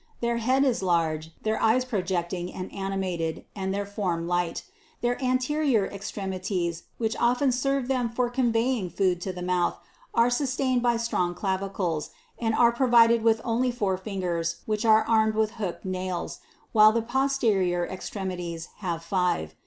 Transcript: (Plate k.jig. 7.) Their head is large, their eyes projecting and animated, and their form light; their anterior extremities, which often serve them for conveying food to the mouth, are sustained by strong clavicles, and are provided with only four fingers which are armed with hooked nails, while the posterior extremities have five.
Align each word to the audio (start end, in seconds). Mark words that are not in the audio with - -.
(Plate 0.19 0.29
k.jig. 0.29 0.29
7.) 0.29 0.29
Their 0.29 0.37
head 0.37 0.63
is 0.63 0.81
large, 0.81 1.31
their 1.43 1.61
eyes 1.61 1.85
projecting 1.85 2.51
and 2.51 2.73
animated, 2.73 3.45
and 3.55 3.71
their 3.71 3.85
form 3.85 4.27
light; 4.27 4.63
their 5.01 5.21
anterior 5.23 5.85
extremities, 5.85 6.85
which 6.97 7.15
often 7.19 7.51
serve 7.51 7.87
them 7.87 8.09
for 8.09 8.27
conveying 8.31 8.89
food 8.89 9.21
to 9.21 9.31
the 9.31 9.43
mouth, 9.43 9.77
are 10.15 10.31
sustained 10.31 10.81
by 10.81 10.97
strong 10.97 11.35
clavicles, 11.35 12.09
and 12.39 12.55
are 12.55 12.71
provided 12.71 13.21
with 13.21 13.41
only 13.45 13.69
four 13.69 13.95
fingers 13.95 14.61
which 14.65 14.85
are 14.85 15.03
armed 15.03 15.35
with 15.35 15.51
hooked 15.61 15.85
nails, 15.85 16.39
while 16.71 16.91
the 16.91 17.03
posterior 17.03 17.85
extremities 17.85 18.69
have 18.77 19.03
five. 19.03 19.53